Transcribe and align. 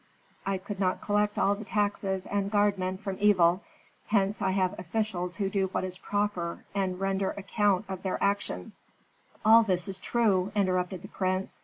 I 0.47 0.57
could 0.57 0.79
not 0.79 0.99
collect 0.99 1.37
all 1.37 1.53
the 1.53 1.63
taxes 1.63 2.25
and 2.25 2.49
guard 2.49 2.79
men 2.79 2.97
from 2.97 3.17
evil; 3.19 3.61
hence 4.07 4.41
I 4.41 4.49
have 4.49 4.73
officials 4.79 5.35
who 5.35 5.47
do 5.47 5.67
what 5.67 5.83
is 5.83 5.99
proper, 5.99 6.65
and 6.73 6.99
render 6.99 7.29
account 7.29 7.85
of 7.87 8.01
their 8.01 8.17
action" 8.19 8.71
"All 9.45 9.61
this 9.61 9.87
is 9.87 9.99
true," 9.99 10.51
interrupted 10.55 11.03
the 11.03 11.07
prince. 11.07 11.59